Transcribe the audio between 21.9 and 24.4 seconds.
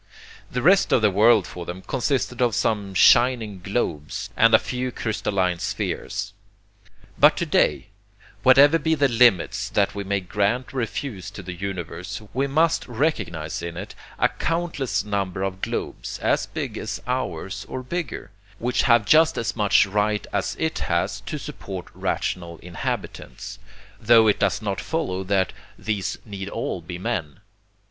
rational inhabitants, tho it